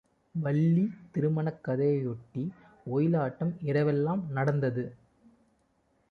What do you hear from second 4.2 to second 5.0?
நடந்தது.